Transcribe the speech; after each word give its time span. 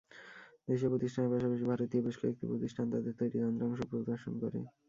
দেশীয় 0.67 0.89
প্রতিষ্ঠানের 0.91 1.31
পাশাপাশি 1.33 1.63
ভারতীয় 1.71 2.01
বেশ 2.05 2.15
কয়েকটি 2.21 2.45
প্রতিষ্ঠান 2.51 2.85
তাদের 2.93 3.13
তৈরি 3.19 3.37
যন্ত্রাংশ 3.43 3.79
প্রদর্শন 3.91 4.33
করে। 4.43 4.59